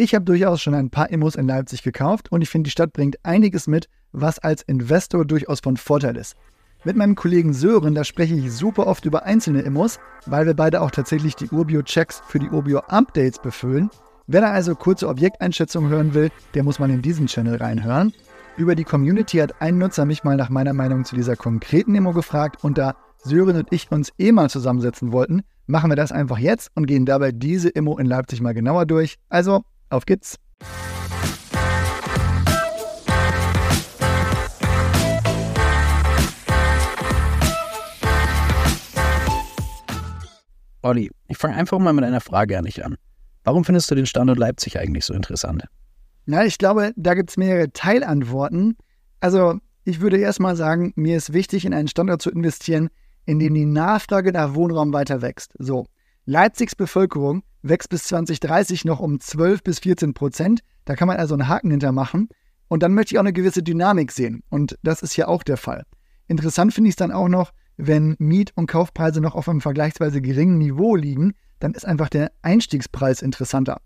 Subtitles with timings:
[0.00, 2.92] Ich habe durchaus schon ein paar Immos in Leipzig gekauft und ich finde, die Stadt
[2.92, 6.36] bringt einiges mit, was als Investor durchaus von Vorteil ist.
[6.84, 10.82] Mit meinem Kollegen Sören, da spreche ich super oft über einzelne Immos, weil wir beide
[10.82, 13.90] auch tatsächlich die Urbio-Checks für die Urbio-Updates befüllen.
[14.28, 18.12] Wer da also kurze Objekteinschätzungen hören will, der muss mal in diesen Channel reinhören.
[18.56, 22.12] Über die Community hat ein Nutzer mich mal nach meiner Meinung zu dieser konkreten Immo
[22.12, 22.94] gefragt und da
[23.24, 27.04] Sören und ich uns eh mal zusammensetzen wollten, machen wir das einfach jetzt und gehen
[27.04, 29.16] dabei diese Immo in Leipzig mal genauer durch.
[29.28, 30.38] Also, auf geht's!
[40.82, 42.96] Olli, ich fange einfach mal mit einer Frage an dich an.
[43.44, 45.64] Warum findest du den Standort Leipzig eigentlich so interessant?
[46.26, 48.76] Na, ich glaube, da gibt es mehrere Teilantworten.
[49.20, 52.90] Also, ich würde erstmal sagen, mir ist wichtig, in einen Standort zu investieren,
[53.24, 55.52] in dem die Nachfrage nach Wohnraum weiter wächst.
[55.58, 55.86] So,
[56.30, 60.60] Leipzigs Bevölkerung wächst bis 2030 noch um 12 bis 14 Prozent.
[60.84, 62.28] Da kann man also einen Haken hintermachen.
[62.68, 64.42] Und dann möchte ich auch eine gewisse Dynamik sehen.
[64.50, 65.84] Und das ist hier auch der Fall.
[66.26, 70.20] Interessant finde ich es dann auch noch, wenn Miet- und Kaufpreise noch auf einem vergleichsweise
[70.20, 73.80] geringen Niveau liegen, dann ist einfach der Einstiegspreis interessanter.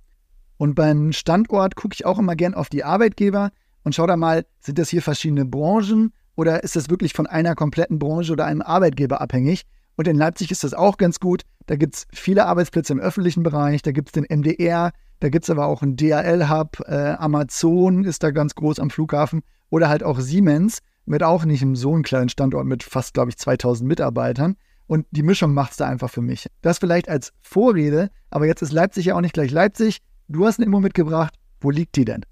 [0.57, 3.53] Und beim Standort gucke ich auch immer gern auf die Arbeitgeber
[3.85, 7.55] und schaue da mal, sind das hier verschiedene Branchen oder ist das wirklich von einer
[7.55, 9.63] kompletten Branche oder einem Arbeitgeber abhängig?
[9.97, 11.43] Und in Leipzig ist das auch ganz gut.
[11.67, 15.45] Da gibt es viele Arbeitsplätze im öffentlichen Bereich, da gibt es den MDR, da gibt
[15.45, 20.03] es aber auch einen DHL-Hub, äh, Amazon ist da ganz groß am Flughafen oder halt
[20.03, 23.87] auch Siemens mit auch nicht einem so einen kleinen Standort mit fast, glaube ich, 2000
[23.89, 24.57] Mitarbeitern.
[24.87, 26.49] Und die Mischung macht es da einfach für mich.
[26.61, 29.99] Das vielleicht als Vorrede, aber jetzt ist Leipzig ja auch nicht gleich Leipzig.
[30.29, 31.35] Du hast eine Immo mitgebracht.
[31.61, 32.25] Wo liegt die denn?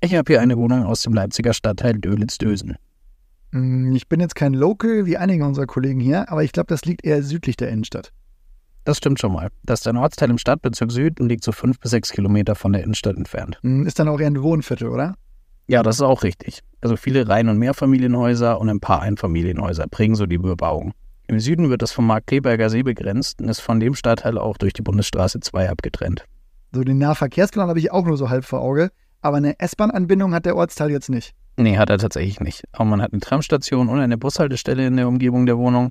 [0.00, 2.76] Ich habe hier eine Wohnung aus dem Leipziger Stadtteil Dölitz-Dösen.
[3.52, 6.84] Hm, ich bin jetzt kein Local wie einige unserer Kollegen hier, aber ich glaube, das
[6.84, 8.12] liegt eher südlich der Innenstadt.
[8.84, 9.50] Das stimmt schon mal.
[9.64, 12.72] Das ist ein Ortsteil im Stadtbezirk Süd und liegt so fünf bis sechs Kilometer von
[12.72, 13.58] der Innenstadt entfernt.
[13.62, 15.14] Hm, ist dann auch eher ein Wohnviertel, oder?
[15.66, 16.60] Ja, das ist auch richtig.
[16.80, 20.94] Also viele Reihen- und Mehrfamilienhäuser und ein paar Einfamilienhäuser prägen so die Bebauung.
[21.26, 24.56] Im Süden wird das vom Markt Kleberger See begrenzt und ist von dem Stadtteil auch
[24.56, 26.24] durch die Bundesstraße 2 abgetrennt.
[26.72, 30.46] So den Nahverkehrsplan habe ich auch nur so halb vor Auge, aber eine S-Bahn-Anbindung hat
[30.46, 31.34] der Ortsteil jetzt nicht.
[31.58, 32.62] Nee, hat er tatsächlich nicht.
[32.70, 35.90] Aber man hat eine Tramstation und eine Bushaltestelle in der Umgebung der Wohnung.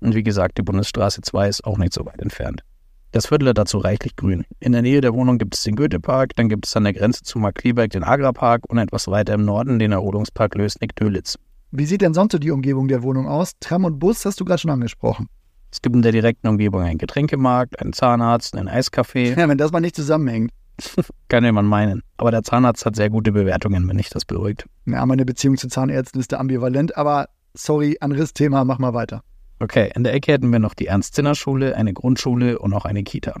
[0.00, 2.62] Und wie gesagt, die Bundesstraße 2 ist auch nicht so weit entfernt.
[3.10, 4.44] Das Viertel hat dazu reichlich grün.
[4.60, 7.24] In der Nähe der Wohnung gibt es den Goethepark, dann gibt es an der Grenze
[7.24, 11.36] zu Markleberg den Agrarpark und etwas weiter im Norden den Erholungspark Lösnig-Dölitz.
[11.72, 13.52] Wie sieht denn sonst so die Umgebung der Wohnung aus?
[13.58, 15.26] Tram und Bus hast du gerade schon angesprochen.
[15.72, 19.36] Es gibt in der direkten Umgebung einen Getränkemarkt, einen Zahnarzt, ein Eiscafé.
[19.36, 20.52] Ja, wenn das mal nicht zusammenhängt.
[21.28, 22.02] Kann jemand meinen.
[22.16, 24.66] Aber der Zahnarzt hat sehr gute Bewertungen, wenn dich das beruhigt.
[24.86, 29.22] Ja, meine Beziehung zu Zahnärzten ist da ambivalent, aber sorry, anderes Thema, mach mal weiter.
[29.60, 33.34] Okay, in der Ecke hätten wir noch die Ernst-Zinner-Schule, eine Grundschule und auch eine Kita.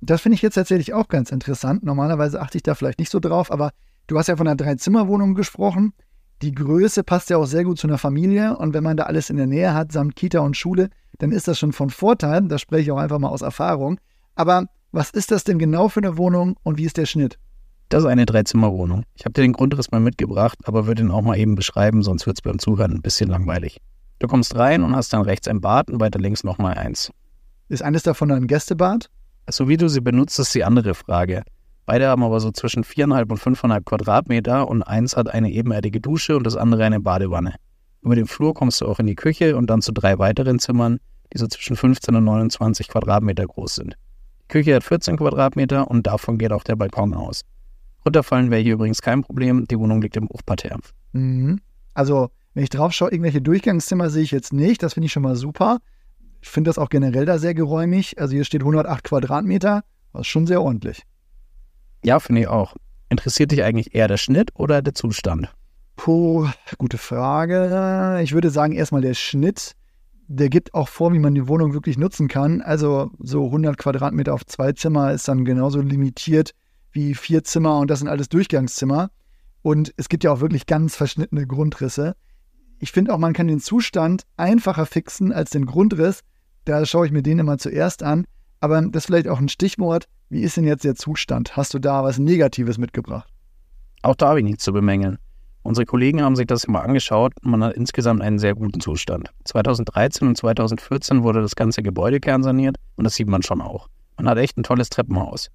[0.00, 1.84] Das finde ich jetzt tatsächlich auch ganz interessant.
[1.84, 3.70] Normalerweise achte ich da vielleicht nicht so drauf, aber
[4.08, 5.94] du hast ja von einer Dreizimmerwohnung gesprochen.
[6.42, 9.30] Die Größe passt ja auch sehr gut zu einer Familie und wenn man da alles
[9.30, 12.42] in der Nähe hat, samt Kita und Schule, dann ist das schon von Vorteil.
[12.48, 14.00] Da spreche ich auch einfach mal aus Erfahrung.
[14.34, 17.38] Aber was ist das denn genau für eine Wohnung und wie ist der Schnitt?
[17.88, 19.04] Das ist eine Dreizimmerwohnung.
[19.14, 22.26] Ich habe dir den Grundriss mal mitgebracht, aber würde ihn auch mal eben beschreiben, sonst
[22.26, 23.80] wird es beim Zuhören ein bisschen langweilig.
[24.18, 27.10] Du kommst rein und hast dann rechts ein Bad und weiter links nochmal eins.
[27.68, 29.10] Ist eines davon ein Gästebad?
[29.50, 31.42] So wie du sie benutzt, ist die andere Frage.
[31.86, 36.36] Beide haben aber so zwischen 4,5 und 5,5 Quadratmeter und eins hat eine ebenerdige Dusche
[36.36, 37.56] und das andere eine Badewanne.
[38.02, 40.98] Über den Flur kommst du auch in die Küche und dann zu drei weiteren Zimmern,
[41.32, 43.96] die so zwischen 15 und 29 Quadratmeter groß sind.
[44.52, 47.40] Küche hat 14 Quadratmeter und davon geht auch der Balkon aus.
[48.04, 50.78] Runterfallen wäre hier übrigens kein Problem, die Wohnung liegt im Hochparterre.
[51.12, 51.60] Mhm.
[51.94, 55.22] Also, wenn ich drauf schaue, irgendwelche Durchgangszimmer sehe ich jetzt nicht, das finde ich schon
[55.22, 55.78] mal super.
[56.42, 58.20] Ich finde das auch generell da sehr geräumig.
[58.20, 61.02] Also hier steht 108 Quadratmeter, das ist schon sehr ordentlich.
[62.04, 62.76] Ja, finde ich auch.
[63.08, 65.54] Interessiert dich eigentlich eher der Schnitt oder der Zustand?
[65.96, 66.46] Puh,
[66.76, 68.20] gute Frage.
[68.22, 69.76] Ich würde sagen, erstmal der Schnitt.
[70.34, 72.62] Der gibt auch vor, wie man die Wohnung wirklich nutzen kann.
[72.62, 76.52] Also so 100 Quadratmeter auf zwei Zimmer ist dann genauso limitiert
[76.90, 79.10] wie vier Zimmer und das sind alles Durchgangszimmer.
[79.60, 82.16] Und es gibt ja auch wirklich ganz verschnittene Grundrisse.
[82.78, 86.20] Ich finde auch, man kann den Zustand einfacher fixen als den Grundriss.
[86.64, 88.24] Da schaue ich mir den immer zuerst an.
[88.60, 90.06] Aber das ist vielleicht auch ein Stichwort.
[90.30, 91.58] Wie ist denn jetzt der Zustand?
[91.58, 93.28] Hast du da was Negatives mitgebracht?
[94.00, 95.18] Auch da habe ich nichts zu bemängeln.
[95.64, 99.30] Unsere Kollegen haben sich das mal angeschaut und man hat insgesamt einen sehr guten Zustand.
[99.44, 103.88] 2013 und 2014 wurde das ganze Gebäude kernsaniert und das sieht man schon auch.
[104.16, 105.50] Man hat echt ein tolles Treppenhaus.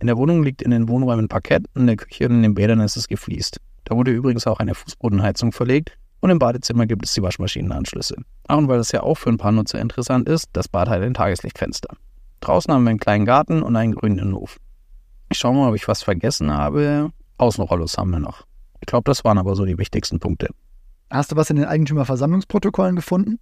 [0.00, 2.80] In der Wohnung liegt in den Wohnräumen Parkett, in der Küche und in den Bädern
[2.80, 3.58] ist es gefliest.
[3.84, 8.16] Da wurde übrigens auch eine Fußbodenheizung verlegt und im Badezimmer gibt es die Waschmaschinenanschlüsse.
[8.48, 11.02] Ach, und weil das ja auch für ein paar Nutzer interessant ist, das Bad hat
[11.02, 11.96] ein Tageslichtfenster.
[12.40, 14.58] Draußen haben wir einen kleinen Garten und einen grünen Hof.
[15.30, 17.10] Ich schaue mal, ob ich was vergessen habe.
[17.38, 18.44] Außenrollos haben wir noch.
[18.82, 20.48] Ich glaube, das waren aber so die wichtigsten Punkte.
[21.08, 23.38] Hast du was in den Eigentümerversammlungsprotokollen gefunden?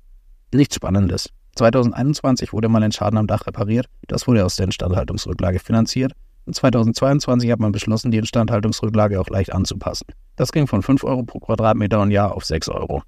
[0.53, 1.31] Nichts Spannendes.
[1.57, 3.87] 2021 wurde mal ein Schaden am Dach repariert.
[4.07, 6.13] Das wurde aus der Instandhaltungsrücklage finanziert.
[6.45, 10.07] Und 2022 hat man beschlossen, die Instandhaltungsrücklage auch leicht anzupassen.
[10.37, 13.03] Das ging von 5 Euro pro Quadratmeter und Jahr auf 6 Euro.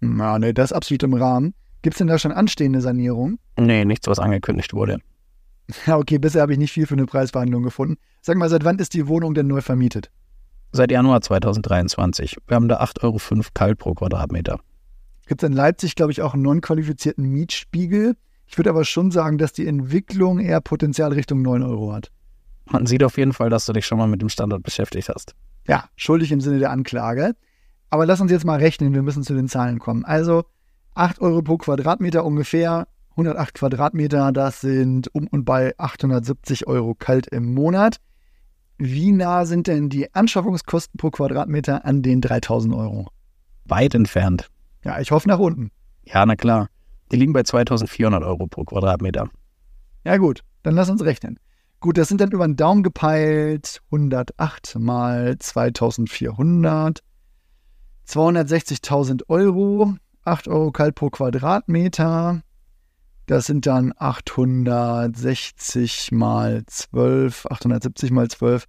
[0.00, 1.54] Na, ne, das ist absolut im Rahmen.
[1.82, 3.38] Gibt es denn da schon anstehende Sanierung?
[3.56, 4.98] Nee, nichts, was angekündigt wurde.
[5.86, 7.96] Ja, okay, bisher habe ich nicht viel für eine Preisverhandlung gefunden.
[8.22, 10.12] Sag mal, seit wann ist die Wohnung denn neu vermietet?
[10.72, 12.36] Seit Januar 2023.
[12.46, 14.60] Wir haben da 8,05 Euro kalt pro Quadratmeter.
[15.26, 18.16] Gibt es in Leipzig, glaube ich, auch einen non-qualifizierten Mietspiegel.
[18.46, 22.10] Ich würde aber schon sagen, dass die Entwicklung eher Potenzial Richtung 9 Euro hat.
[22.66, 25.34] Man sieht auf jeden Fall, dass du dich schon mal mit dem Standort beschäftigt hast.
[25.66, 27.34] Ja, schuldig im Sinne der Anklage.
[27.90, 30.04] Aber lass uns jetzt mal rechnen, wir müssen zu den Zahlen kommen.
[30.04, 30.44] Also
[30.94, 37.26] 8 Euro pro Quadratmeter ungefähr, 108 Quadratmeter, das sind um und bei 870 Euro kalt
[37.28, 37.96] im Monat.
[38.78, 43.08] Wie nah sind denn die Anschaffungskosten pro Quadratmeter an den 3000 Euro?
[43.64, 44.50] Weit entfernt.
[44.84, 45.70] Ja, ich hoffe nach unten.
[46.04, 46.68] Ja, na klar.
[47.10, 49.28] Die liegen bei 2400 Euro pro Quadratmeter.
[50.04, 51.38] Ja, gut, dann lass uns rechnen.
[51.80, 57.00] Gut, das sind dann über den Daumen gepeilt 108 mal 2400,
[58.06, 59.94] 260.000 Euro,
[60.24, 62.42] 8 Euro kalt pro Quadratmeter.
[63.26, 68.66] Das sind dann 860 mal 12, 870 mal 12,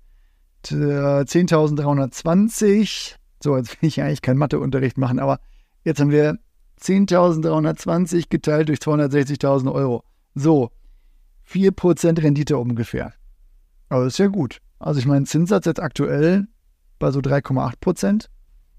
[0.66, 3.14] 10.320.
[3.42, 5.40] So, jetzt will ich eigentlich keinen Matheunterricht machen, aber
[5.84, 6.40] jetzt haben wir
[6.82, 10.04] 10.320 geteilt durch 260.000 Euro.
[10.34, 10.72] So,
[11.48, 13.14] 4% Rendite ungefähr.
[13.90, 14.60] Aber das ist ja gut.
[14.80, 16.48] Also ich meine, Zinssatz jetzt aktuell
[17.00, 18.28] bei so 3,8%.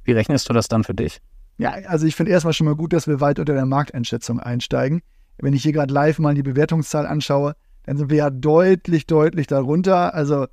[0.04, 1.20] Wie rechnest du das dann für dich?
[1.56, 5.02] Ja, also ich finde erstmal schon mal gut, dass wir weit unter der Markteinschätzung einsteigen.
[5.38, 7.54] Wenn ich hier gerade live mal die Bewertungszahl anschaue,
[7.84, 10.14] dann sind wir ja deutlich, deutlich darunter.
[10.14, 10.46] Also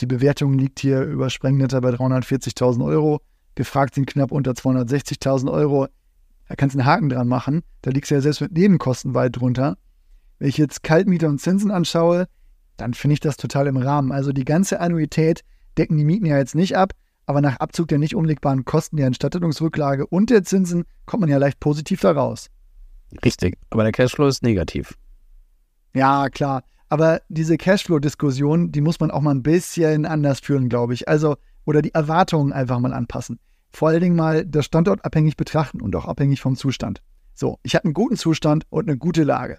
[0.00, 3.20] die Bewertung liegt hier übersprengend bei 340.000 Euro.
[3.54, 5.86] Gefragt sind knapp unter 260.000 Euro.
[6.48, 7.62] Da kannst du einen Haken dran machen.
[7.82, 9.78] Da liegst du ja selbst mit Nebenkosten weit drunter.
[10.38, 12.26] Wenn ich jetzt Kaltmiete und Zinsen anschaue,
[12.76, 14.12] dann finde ich das total im Rahmen.
[14.12, 15.42] Also die ganze Annuität
[15.78, 16.92] decken die Mieten ja jetzt nicht ab,
[17.24, 21.38] aber nach Abzug der nicht umlegbaren Kosten der Instandhaltungsrücklage und der Zinsen kommt man ja
[21.38, 22.48] leicht positiv da raus.
[23.24, 24.96] Richtig, aber der Cashflow ist negativ.
[25.94, 26.62] Ja, klar.
[26.88, 31.08] Aber diese Cashflow-Diskussion, die muss man auch mal ein bisschen anders führen, glaube ich.
[31.08, 33.40] Also, oder die Erwartungen einfach mal anpassen.
[33.72, 37.02] Vor allen Dingen mal das Standort abhängig betrachten und auch abhängig vom Zustand.
[37.34, 39.58] So, ich habe einen guten Zustand und eine gute Lage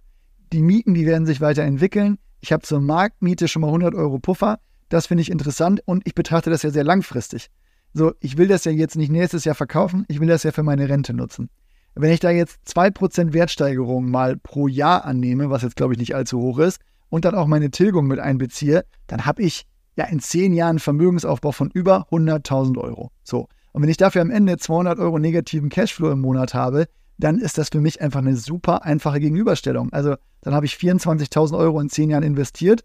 [0.54, 2.18] die Mieten, die werden sich weiterentwickeln.
[2.40, 4.60] Ich habe zur Marktmiete schon mal 100 Euro Puffer.
[4.90, 7.50] Das finde ich interessant und ich betrachte das ja sehr langfristig.
[7.94, 10.64] So, ich will das ja jetzt nicht nächstes Jahr verkaufen, ich will das ja für
[10.64, 11.50] meine Rente nutzen.
[12.00, 16.16] Wenn ich da jetzt 2% Wertsteigerung mal pro Jahr annehme, was jetzt glaube ich nicht
[16.16, 16.80] allzu hoch ist,
[17.10, 19.66] und dann auch meine Tilgung mit einbeziehe, dann habe ich
[19.96, 23.12] ja in 10 Jahren Vermögensaufbau von über 100.000 Euro.
[23.24, 23.48] So.
[23.72, 27.58] Und wenn ich dafür am Ende 200 Euro negativen Cashflow im Monat habe, dann ist
[27.58, 29.92] das für mich einfach eine super einfache Gegenüberstellung.
[29.92, 32.84] Also dann habe ich 24.000 Euro in 10 Jahren investiert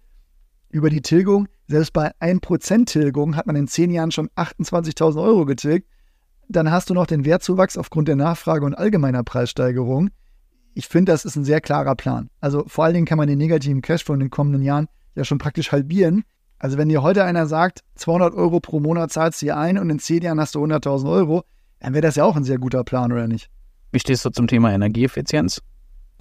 [0.70, 1.48] über die Tilgung.
[1.68, 5.88] Selbst bei 1% Tilgung hat man in 10 Jahren schon 28.000 Euro getilgt.
[6.52, 10.10] Dann hast du noch den Wertzuwachs aufgrund der Nachfrage und allgemeiner Preissteigerung.
[10.74, 12.28] Ich finde, das ist ein sehr klarer Plan.
[12.40, 15.38] Also vor allen Dingen kann man den negativen Cashflow in den kommenden Jahren ja schon
[15.38, 16.24] praktisch halbieren.
[16.58, 19.88] Also wenn dir heute einer sagt, 200 Euro pro Monat zahlst du hier ein und
[19.88, 21.42] in 10 Jahren hast du 100.000 Euro,
[21.80, 23.50] dann wäre das ja auch ein sehr guter Plan, oder nicht?
[23.90, 25.62] Wie stehst du zum Thema Energieeffizienz?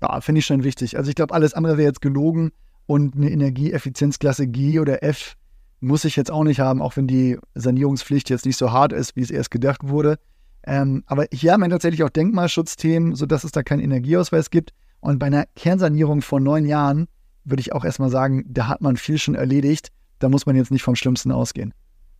[0.01, 0.97] Ja, finde ich schon wichtig.
[0.97, 2.51] Also ich glaube, alles andere wäre jetzt gelogen
[2.85, 5.35] und eine Energieeffizienzklasse G oder F
[5.81, 9.15] muss ich jetzt auch nicht haben, auch wenn die Sanierungspflicht jetzt nicht so hart ist,
[9.15, 10.17] wie es erst gedacht wurde.
[10.63, 14.73] Ähm, aber hier haben wir tatsächlich auch Denkmalschutzthemen, sodass es da keinen Energieausweis gibt.
[15.00, 17.07] Und bei einer Kernsanierung vor neun Jahren
[17.43, 19.89] würde ich auch erstmal sagen, da hat man viel schon erledigt.
[20.19, 21.73] Da muss man jetzt nicht vom Schlimmsten ausgehen.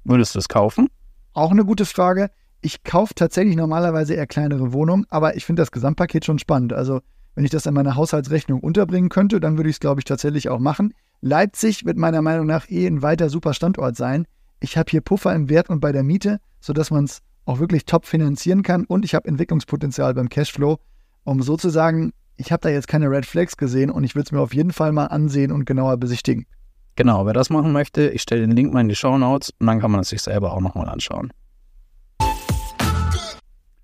[0.04, 0.90] Würdest du es kaufen?
[1.34, 2.32] Auch eine gute Frage.
[2.62, 6.74] Ich kaufe tatsächlich normalerweise eher kleinere Wohnungen, aber ich finde das Gesamtpaket schon spannend.
[6.74, 7.02] Also,
[7.36, 10.50] wenn ich das in meiner Haushaltsrechnung unterbringen könnte, dann würde ich es, glaube ich, tatsächlich
[10.50, 10.94] auch machen.
[11.24, 14.26] Leipzig wird meiner Meinung nach eh ein weiter super Standort sein.
[14.60, 17.86] Ich habe hier Puffer im Wert und bei der Miete, sodass man es auch wirklich
[17.86, 20.80] top finanzieren kann und ich habe Entwicklungspotenzial beim Cashflow,
[21.24, 24.40] um sozusagen, ich habe da jetzt keine Red Flags gesehen und ich würde es mir
[24.40, 26.48] auf jeden Fall mal ansehen und genauer besichtigen.
[26.96, 29.68] Genau, wer das machen möchte, ich stelle den Link mal in die Show Notes und
[29.68, 31.32] dann kann man es sich selber auch nochmal anschauen.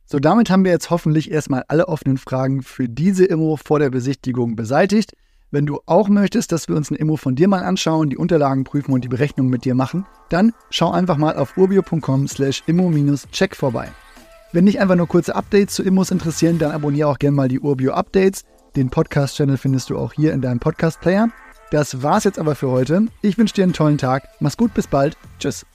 [0.06, 3.92] So, damit haben wir jetzt hoffentlich erstmal alle offenen Fragen für diese Immo vor der
[3.92, 5.14] Besichtigung beseitigt.
[5.50, 8.66] Wenn du auch möchtest, dass wir uns ein Immo von dir mal anschauen, die Unterlagen
[8.66, 13.56] prüfen und die Berechnung mit dir machen, dann schau einfach mal auf urbio.com slash immo-check
[13.56, 13.90] vorbei.
[14.52, 17.60] Wenn dich einfach nur kurze Updates zu Immos interessieren, dann abonniere auch gerne mal die
[17.60, 18.44] Urbio Updates.
[18.76, 21.30] Den Podcast-Channel findest du auch hier in deinem Podcast-Player.
[21.72, 23.08] Das war's jetzt aber für heute.
[23.22, 24.28] Ich wünsche dir einen tollen Tag.
[24.40, 25.18] Mach's gut, bis bald.
[25.40, 25.66] Tschüss.